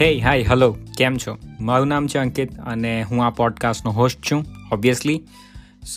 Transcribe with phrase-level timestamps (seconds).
[0.00, 1.38] હે hi hello કેમ છો?
[1.60, 5.22] મારું નામ છે અંકિત અને હું આ પોડકાસ્ટનો હોસ્ટ છું ઓબ્વિયસલી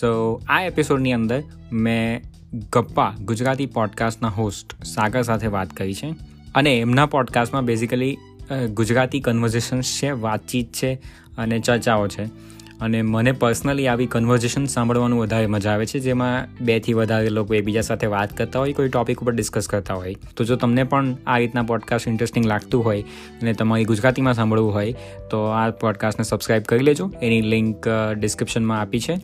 [0.00, 1.42] સો આ એપિસોડની અંદર
[1.72, 2.22] મેં
[2.72, 6.10] ગપ્પા, ગુજરાતી પોડકાસ્ટના હોસ્ટ સાગર સાથે વાત કરી છે
[6.54, 8.16] અને એમના પોડકાસ્ટમાં બેઝિકલી
[8.74, 10.94] ગુજરાતી કન્વર્ઝેશન્સ છે, વાતચીત છે
[11.38, 12.24] અને ચર્ચાઓ છે.
[12.80, 17.80] અને મને પર્સનલી આવી કન્વર્ઝેશન સાંભળવાનું વધારે મજા આવે છે, જેમાં બેથી વધારે લોકો એકબીજા
[17.80, 20.14] સાથે વાત કરતા હોય, કોઈ ટોપિક ઉપર ડિસ્કસ કરતા હોય.
[20.36, 23.02] તો જો તમને પણ આ રીતના પોડકાસ્ટ ઇન્ટરેસ્ટિંગ લાગતું હોય
[23.42, 24.94] અને તમારી ગુજરાતીમાં સાંભળવું હોય,
[25.30, 27.12] તો આ પોડકાસ્ટને સબસ્ક્રાઈબ કરી લેજો.
[27.22, 29.14] એની લિંક ડિસ્ક્રિપ્શનમાં આપી છે.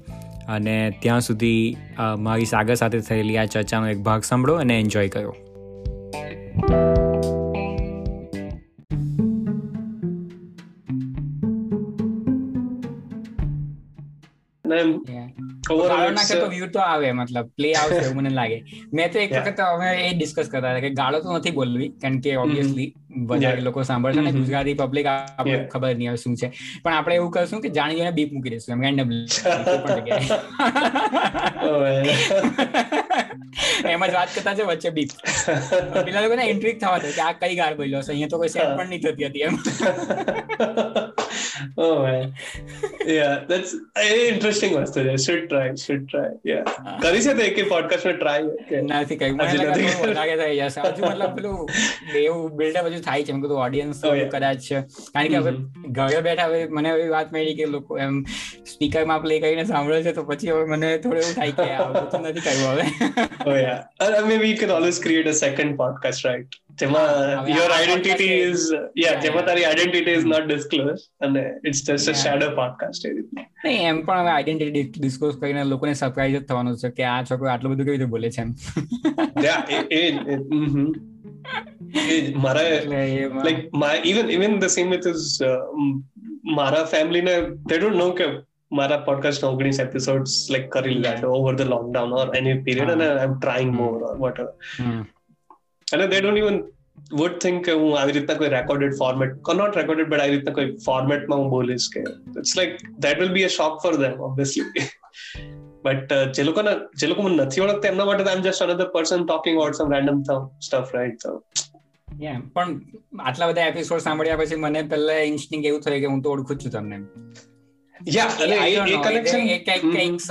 [0.48, 1.76] અને ત્યાં સુધી
[2.18, 5.08] મારી સાગર સાથે થયેલી આ ચર્ચાનો એક ભાગ સાંભળો અને એન્જોય
[15.66, 18.64] કરો આવે મતલબ પ્લે આવશે એવું મને લાગે.
[18.94, 22.20] મેં તો એક વખત અમે એ ડિસ્કસ કરતા હતા કે ગાળો તો નથી બોલવી કારણ
[22.20, 22.94] કે ઓબ્વિયસલી
[23.26, 26.52] વધારે લોકો સાંભળશે ને ગુજરાતી પબ્લિક આપણે ખબર નહીં આવે શું છે.
[26.82, 29.10] પણ આપણે એવું કરશું કે જાણી જોઈને બીપ મૂકી દઈશું એમ રેન્ડમ
[33.88, 35.08] એમ જ વાત કરતા છે વચ્ચે બીપ
[36.04, 38.76] પેલા લોકોને ઇન્ટ્રીક થવા દે કે આ કઈ ગાળ બોલ્યો છે અહીંયા તો કોઈ સેટ
[38.76, 39.58] પણ નહીં થતી હતી એમ.
[41.78, 42.32] ઓ man
[43.18, 43.72] yeah that's
[44.26, 46.28] interesting વસ્તુ છે should try should try.
[46.50, 46.64] Yeah.
[47.00, 51.34] કરી છે તો એક પોડકાસ્ટમાં ટ્રાય કે નથી કઈ મને લાગે થઈ જશે હજુ મતલબ
[51.36, 51.56] પેલું
[52.22, 54.02] એવું બિલ્ડઅપ હજુ થાય છે મેં કીધું ઓડિયન્સ
[54.34, 54.68] કદાચ
[55.14, 55.54] કારણ કે હવે
[55.90, 58.20] ઘરે બેઠા હવે મને એવી વાત મળી કે લોકો એમ
[58.74, 62.22] સ્પીકરમાં પ્લે કરીને સાંભળે છે તો પછી હવે મને થોડું એવું થાય કે આવું તો
[62.24, 62.86] નથી કરવું હવે
[63.46, 63.78] oh yeah.
[64.20, 66.26] I mean we can always create a second podcast
[66.80, 68.64] right જેમાં યોર આઈડેન્ટિટી ઇઝ
[68.96, 73.46] યા જેમાં તારી આઈડેન્ટિટી ઇઝ નોટ ડિસ્ક્લોઝ અને it's just a shadow podcast એ રીતે
[73.64, 77.48] નહીં એમ પણ હવે આઈડેન્ટિટી ડિસ્ક્લોઝ કરીને લોકોને સરપ્રાઈઝ જ થવાનું છે કે આ છોકરો
[77.48, 78.54] આટલું બધું કેવી રીતે બોલે છે એમ
[79.44, 80.02] યા એ
[82.08, 82.68] એ મારા
[83.44, 85.42] like my even even the same with is
[86.44, 88.26] મારા ફેમિલીને દે ડોન્ટ નો કે
[88.72, 93.06] મારા પોડકાસ્ટ ઓગણીસ એપિસોડ્સ લાઈક કરી લીધા છે over the lockdown or any period અને
[93.06, 94.38] I am trying more or what
[95.92, 96.62] અને they don't even
[97.12, 100.76] would think કે હું આવી રીતના કોઈ recorded format not recorded but આવી રીતના કોઈ
[100.86, 104.62] ફોર્મેટમાં હું બોલીશ કે it's like that will be a shock for them obviously
[105.82, 109.26] but જે લોકોને જે લોકો મને નથી ઓળખતા એમના માટે I am just another person
[109.26, 110.22] talking about some random
[110.60, 111.42] stuff right so
[112.52, 112.80] પણ
[113.18, 116.72] આટલા બધા એપિસોડ સાંભળ્યા પછી મને પહેલા ઇન્સ્ટિંગ એવું થયું કે હું તો ઓળખું છું
[116.72, 116.98] તમને.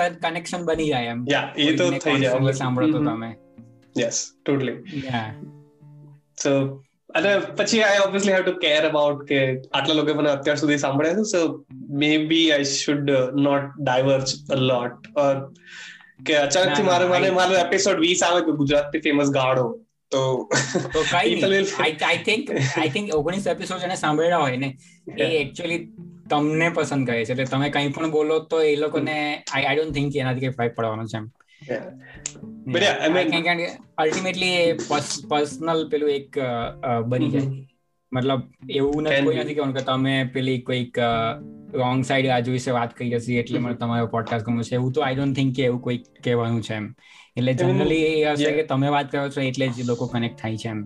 [0.09, 1.25] કનેક્શન બની જાય એમ.
[1.31, 3.35] યા એ તો થઈ જાય સાંભળો તો તમે.
[3.97, 5.31] Yes totally yeah.
[6.45, 6.49] So
[7.15, 11.13] અને પછી I obviously have to care about કે આટલા લોકો મને અત્યાર સુધી સાંભળ્યા
[11.13, 11.65] છે so
[12.17, 15.53] maybe I should not diverge a lot or
[16.25, 19.79] કે અચાનકથી મારે મને મારો એપિસોડ 20 આવે કે ગુજરાતી ફેમસ ગાડો
[20.11, 20.49] તો
[20.93, 21.41] તો કઈ
[22.03, 24.77] I think I think 19 episode જેને સાંભળ્યા હોય ને
[25.17, 25.89] એ એક્ચ્યુઅલી
[26.29, 29.93] તમને પસંદ કરે છે એટલે તમે કંઈ પણ બોલો તો એ લોકોને આઈ આઈ ડોન્ટ
[29.93, 33.31] થિંક એનાથી કઈ ફરક પડવાનો છે એમ but yeah i mean
[33.97, 34.53] ultimately
[35.29, 36.39] personal પેલું એક
[37.07, 37.49] બની જાય.
[38.11, 38.41] મતલબ
[38.77, 40.99] એવું નથી કોઈ નથી કે તમે પેલી કોઈક
[41.73, 44.75] રોંગ સાઈડ આજુ વિશે વાત કરી હશે એટલે મને તમારો પોડકાસ્ટ ગમ્યો છે.
[44.75, 46.87] એવું તો આઈ ડોન્ટ થિંક કે એવું કોઈ કહેવાનું છે એમ.
[47.37, 50.69] એટલે જનરલી એ હશે કે તમે વાત કરો છો એટલે જ લોકો કનેક્ટ થાય છે
[50.69, 50.81] એમ.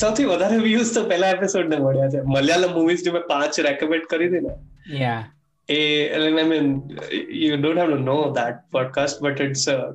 [0.00, 2.20] સૌથી વધારે વ્યૂઝ તો પહેલા એપિસોડ ને મળ્યા છે.
[2.34, 4.52] મલયાલમ મૂવીઝ જે મેં પાંચ રેકમેન્ડ કરી હતી ને
[5.00, 5.22] યા
[5.68, 6.96] I mean,
[7.28, 9.94] you don't have to know that podcast, but it's uh,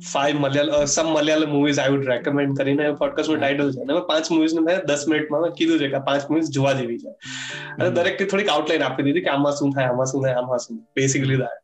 [0.00, 4.00] five Malayalam, or some Malayalam movies I would recommend કરીને podcast નું ટાઇટલ છે અને
[4.08, 7.14] પાંચ મૂવીઝ ને મેં દસ મિનિટમાં મેં કીધું છે કે પાંચ મૂવીઝ જોવા જેવી છે
[7.78, 10.82] અને દરેક થોડીક આઉટલાઈન આપી દીધી કે આમાં શું થાય આમાં શું થાય આમાં શું
[11.00, 11.56] બેસિકલી દેટ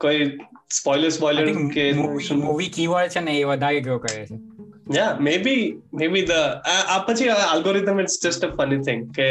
[0.00, 0.28] કોઈ
[0.80, 1.48] સ્પોઇલર સ્પોઇલર
[1.78, 4.40] કે મૂવી કીવર્ડ છે ને એ વધારે ગ્રો કરે છે
[4.98, 6.42] yeah maybe maybe the
[6.94, 9.28] આ પછી algorithm it's just a funny thing કે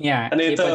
[0.00, 0.70] yeah અને તો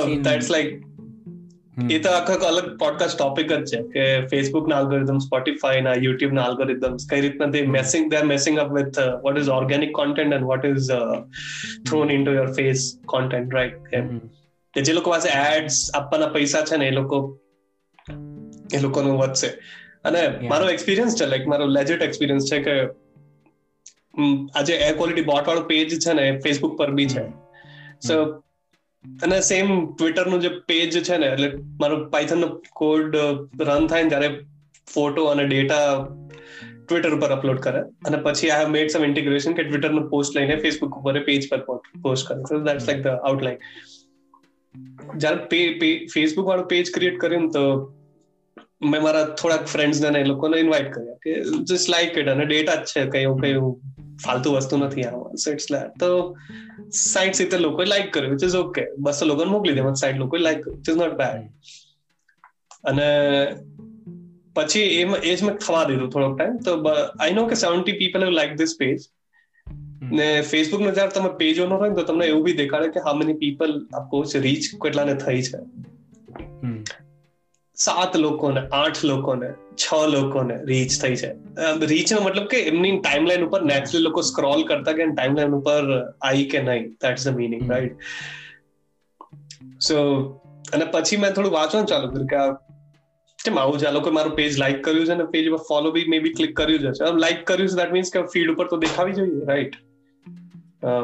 [1.90, 6.34] એ તો આખા અલગ પોડકાસ્ટ ટોપિક જ છે કે ફેસબુક ના અલ્ગોરિધમ સ્પોટીફાઈ ના યુટ્યુબ
[6.34, 10.46] ના અલ્ગોરિધમ્સ કઈ રીતના તે messing they messing up with what is organic content and
[10.46, 10.90] what is
[11.90, 13.74] thrown in to your face content right
[14.74, 17.40] કે જે લોકો પાસે એડ્સ આપવાના પૈસા છે ને એ લોકો
[18.74, 19.48] એ લોકોનું વધશે.
[20.04, 22.82] અને મારો એક્સપિરિયન્સ છે લાઈક મારો લેજેટ એક્સપિરિયન્સ છે કે
[24.56, 27.30] આજે એર ક્વોલિટી બોટ વાળો પેજ છે ને ફેસબુક પર બી છે.
[28.08, 28.44] સો
[29.22, 31.50] અને સેમ ટ્વિટરનું જે પેજ છે ને, એટલે
[31.80, 33.18] મારો પાયથન નો કોડ
[33.68, 34.30] રન થાય ને ત્યારે
[34.88, 35.88] ફોટો અને ડેટા
[36.82, 37.82] ટ્વિટર ઉપર અપલોડ કરે.
[38.06, 41.50] અને પછી I have made some integration કે ટ્વિટર નો પોસ્ટ લઈને ફેસબુક ઉપર પેજ
[41.50, 41.62] પર
[42.04, 42.40] પોસ્ટ કરે.
[42.50, 43.60] So that's like the outline
[45.18, 45.62] જ્યારે
[46.14, 47.64] ફેસબુક વાળો પેજ ક્રિએટ કર્યું તો
[48.82, 52.86] મેં મારા થોડાક ફ્રેન્ડ્સને એ લોકોને ઇન્વાઇટ કર્યા કે જસ્ટ લાઈક ઇટ અને ડેટા જ
[52.86, 53.54] છે કયું કઈ
[54.26, 55.66] ફાલતુ વસ્તુ નથી આમાં સો ઇટ્સ
[56.00, 56.38] તો
[56.92, 60.62] સાઈઠ સિત્તેર લોકોએ લાઈક કર્યું વિચ ઇઝ ઓકે બસો લોકોને મોકલી દે સાઈઠ લોકોએ લાઈક
[60.62, 61.50] કર્યું ઇટ ઇઝ નોટ બેડ
[62.84, 63.10] અને
[64.54, 66.82] પછી એમાં એ જ મેં થવા દીધું થોડોક ટાઈમ તો
[67.20, 69.02] આઈ નો કે seventy people have like this page
[70.12, 73.18] ને ફેસબુક નો જયારે તમે પેજ ઓનો હોય તો તમને એવું બી દેખાડે કે હાઉ
[73.18, 75.58] મેની પીપલ આ પોસ્ટ રીચ કેટલાને થઈ છે.
[77.76, 81.34] સાત લોકોને આઠ લોકોને છ લોકોને રીચ થઈ છે
[81.86, 86.46] રીચ નો મતલબ કે એમની ટાઈમલાઈન ઉપર નેચરલી લોકો સ્ક્રોલ કરતા કે ટાઈમલાઈન ઉપર આવી
[86.46, 86.88] કે નહીં.
[86.92, 87.94] That's the meaning right
[89.82, 89.98] so
[90.74, 92.66] અને પછી મેં થોડું વાંચવાનું ચાલુ કર્યું કે
[93.46, 93.86] કેમ આવું છે?
[93.86, 96.58] આ લોકો મારું પેજ લાઈક કર્યું છે ને પેજ પર ફોલો બી મે બી ક્લિક
[96.58, 99.76] કર્યું છે લાઈક કર્યું છે દેટ મીન્સ કે ફીડ ઉપર તો દેખાવી જોઈએ રાઈટ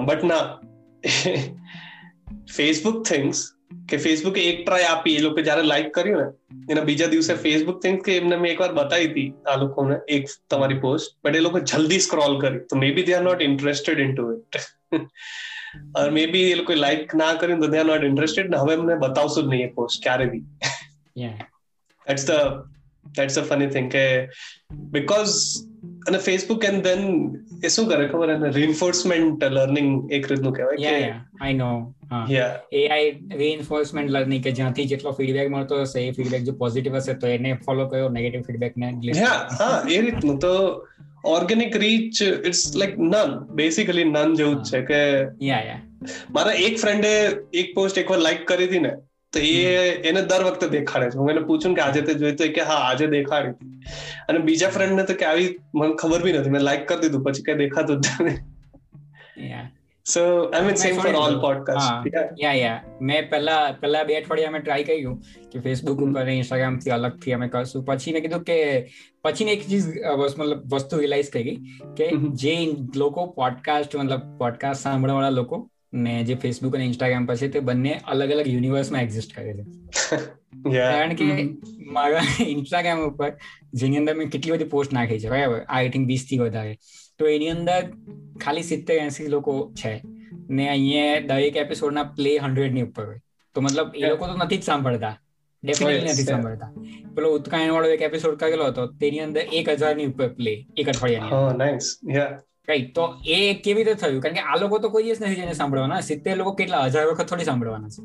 [0.06, 0.60] બટ ના.
[2.58, 3.52] ફેસબુક થિંગ્સ
[3.92, 7.82] કે ફેસબુકે એક ટ્રાય આપી એ લોકો જયારે લાઈક કર્યું ને એના બીજા દિવસે ફેસબુક
[7.82, 11.64] થિંગ્સ કે એમને મેં એકવાર બતાવી હતી આ લોકોને એક તમારી પોસ્ટ બટ એ લોકો
[11.66, 14.62] જલ્દી સ્ક્રોલ કરી તો maybe they are not interested in to it
[16.28, 19.56] maybe એ લોકો લાઈક ના કર્યું તો દે આર નોટ ઇન્ટરેસ્ટેડ હવે એમને બતાવશું જ
[19.56, 20.44] નહીં એ પોસ્ટ ક્યારે બી
[22.08, 22.62] that's the
[23.16, 24.06] that's a funny thing કે
[24.96, 25.36] બીકોઝ
[26.08, 27.02] અને ફેસબુક એન્ડ ધેન
[27.64, 31.96] એ શું કરે ખબર એને રિઇન્ફોર્સમેન્ટ લર્નિંગ એક રીતનું કહેવાય કે I know
[32.32, 37.28] AI reinforcement learning કે જ્યાંથી જેટલો ફીડબેક મળતો હશે એ ફીડબેક જો પોઝિટિવ હશે તો
[37.28, 40.40] એને ફોલો કર્યો નેગેટિવ ફીડબેક ને હા હા એ રીતનું.
[40.40, 40.88] તો
[41.26, 45.00] organic reach it's like none basically none જેવું જ છે કે
[45.46, 45.82] યા યા
[46.30, 47.14] મારા એક ફ્રેન્ડે
[47.54, 48.94] એક પોસ્ટ એકવાર લાઈક કરી હતી ને
[49.34, 51.18] તો એ એને દર વખતે દેખાડે છે.
[51.18, 53.84] હું એને પૂછું કે આજે તે જોઈ તો કે હા આજે દેખાડી
[54.30, 56.50] અને બીજા ફ્રેન્ડ ને તો કે આવી મને ખબર બી નથી.
[56.50, 57.24] મેં લાઈક કરી દીધું.
[57.24, 58.40] પછી કઈ દેખાતું જ નથી.
[60.06, 62.08] So I mean same for all podcast
[62.40, 65.18] યા યા મેં પહેલા પહેલા બે અઠવાડિયા મેં ટ્રાય કર્યું
[65.52, 67.86] કે ફેસબુક ઉપર ઇન્સ્ટાગ્રામથી અલગથી અમે કરશું.
[67.86, 68.58] પછી મેં કીધું કે
[69.24, 69.84] પછી એક ચીજ
[70.38, 71.58] મતલબ વસ્તુ રિયલાઇઝ થઈ ગઈ
[71.98, 72.10] કે
[72.44, 72.56] જે
[72.96, 75.62] લોકો પોડકાસ્ટ મતલબ પોડકાસ્ટ સાંભળવા વાળા લોકો
[75.94, 79.64] ને જે ફેસબુક અને ઇન્સ્ટાગ્રામ પર છે તે બંને અલગ અલગ યુનિવર્સમાં એક્ઝિસ્ટ કરે છે.
[80.74, 81.50] કારણ કે
[81.86, 83.32] મારા ઇન્સ્ટાગ્રામ ઉપર
[83.74, 85.60] જેની અંદર મેં કેટલી બધી પોસ્ટ નાખી છે બરાબર?
[85.68, 86.78] આઈ થિંક વીસથી વધારે.
[87.20, 87.92] તો એની અંદર
[88.42, 90.02] ખાલી સિત્તેર એસી લોકો છે.
[90.50, 93.20] ને અહીંયા દરેક એપિસોડના પ્લે હંડ્રેડની ઉપર હોય.
[93.56, 95.22] તો મતલબ એ લોકો તો નથી જ સાંભળતા.
[95.64, 96.72] ડેફિનેટલી નથી સાંભળતા.
[97.16, 101.30] પેલો ઉત્તરાયણ વાળો એક એપિસોડ કરેલો હતો તેની અંદર એક હજારની ઉપર પ્લે એક અઠવાડિયાની
[102.70, 104.22] રાઈટ તો એ કેવી રીતે થયું?
[104.22, 106.00] કારણ કે આ લોકો તો કોઈ દિવસ નથી જેને સાંભળવાના.
[106.00, 106.86] સિત્તેર લોકો કેટલા?
[106.86, 108.02] હજાર વખત થોડી સાંભળવાના છે.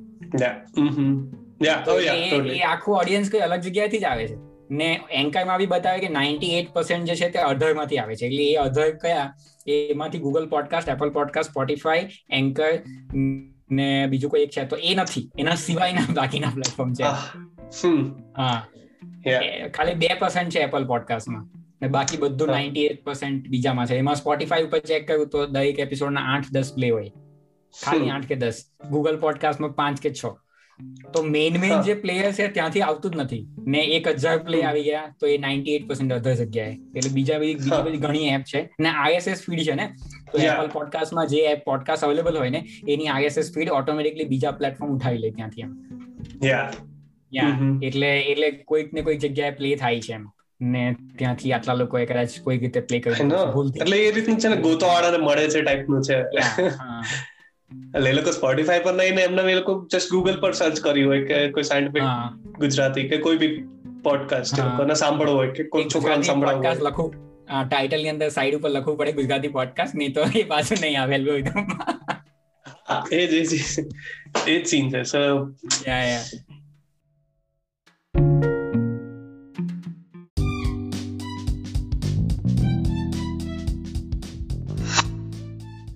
[2.40, 4.36] એ આખું ઓડિયન્સ કઈ અલગ જગ્યાએથી જ આવે છે.
[4.70, 8.26] ને એન્કરમાં બી બતાવે કે નાઇન્ટી એટ પર્સન્ટ જે છે તે અધરમાંથી આવે છે.
[8.26, 9.34] એટલે એ અધર કયા?
[9.66, 12.72] એમાંથી Google podcast Apple podcast Spotify Anchor
[13.70, 14.64] ને બીજું કોઈ એક છે.
[14.64, 15.30] તો એ નથી.
[15.38, 17.02] એના સિવાયના બાકીના પ્લેટફોર્મ છે.
[18.36, 18.66] હા.
[19.74, 23.96] ખાલી બે પર્સન્ટ છે એપલ પોડકાસ્ટમાં ને બાકી બધું નાઇન્ટી એટ પર્સન્ટ બીજામાં છે.
[23.96, 27.12] એમાં સ્પોટીફાઈ ઉપર ચેક કર્યું તો દરેક એપિસોડના આઠ દસ પ્લે હોય.
[27.84, 28.64] ખાલી આઠ કે દસ.
[28.90, 30.24] ગૂગલ પોડકાસ્ટમાં પાંચ કે છ.
[31.14, 33.46] તો મેઇન મેઇન જે પ્લેયર છે ત્યાંથી આવતું જ નથી.
[33.66, 36.72] ને એક હજાર પ્લે આવી ગયા તો એ નાઇન્ટી એટ પર્સન્ટ અધર જગ્યાએ.
[36.96, 38.68] એટલે બીજા બધી બીજી બધી ઘણી એપ છે.
[38.80, 39.86] ને આઈએસએસ ફીડ છે ને?
[40.32, 44.92] તો એપલ પોડકાસ્ટમાં જે એપ પોડકાસ્ટ અવેલેબલ હોય ને એની આઈએસએસ ફીડ ઓટોમેટિકલી બીજા પ્લેટફોર્મ
[44.92, 45.76] ઉઠાવી લે ત્યાંથી એમ.
[47.82, 50.28] એટલે એટલે કોઈક ને કોઈક જગ્યાએ પ્લે થાય છે એમ.
[50.60, 53.26] ને ત્યાંથી આટલા લોકો કદાચ કોઈ રીતે પ્લે કરી
[53.80, 56.16] એટલે એ રીતનું છે ને ગોતો વાળાને મળે છે ટાઈપનું છે.
[57.94, 61.10] એટલે એ લોકો સ્પોટીફાઈ પર નહીં ને એમને એ લોકો જસ્ટ ગૂગલ પર સર્ચ કર્યું
[61.10, 62.02] હોય કે કોઈ સાયન્ટિફિક
[62.58, 63.62] ગુજરાતી કે કોઈ બી
[64.02, 66.74] પોડકાસ્ટ લોકોને સાંભળવું હોય કે કોઈ છોકરાને સાંભળવું હોય.
[66.74, 67.14] લખું.
[67.68, 71.60] ટાઇટલની અંદર સાઈડ ઉપર લખવું પડે ગુજરાતી પોડકાસ્ટ નહીં તો એ પાછું નહીં આવે એલ્ગોરિધમ
[73.12, 73.54] એ એ જ
[74.46, 75.02] એ જ સીન છે.
[75.02, 75.18] સો
[75.88, 76.22] યા યા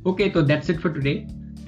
[0.06, 1.12] ઓકે તો that's it for today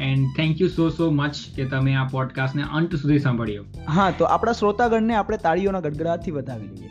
[0.04, 3.64] and thank you so so much કે તમે આ પોડકાસ્ટને અંત સુધી સાંભળ્યો.
[3.96, 6.90] હા, તો આપણા શ્રોતાગણને આપણે તાળીઓના ગડગડાટથી વધાવી લઈએ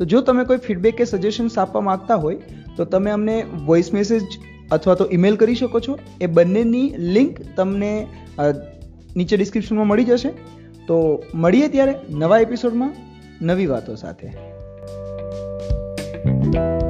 [0.00, 3.38] તો જો તમે કોઈ ફીડબેક કે સજેશન્સ આપવા માંગતા હોય, તો તમે અમને
[3.70, 4.38] વોઇસ મેસેજ
[4.70, 5.98] અથવા તો ઈમેલ કરી શકો છો.
[6.20, 7.92] એ બંનેની લિંક તમને
[9.16, 10.30] નીચે ડિસ્ક્રિપ્શનમાં મળી જશે.
[10.86, 11.00] તો
[11.46, 12.94] મળીએ ત્યારે નવા એપિસોડમાં
[13.42, 14.28] નવી વાતો સાથે.
[16.50, 16.87] thank you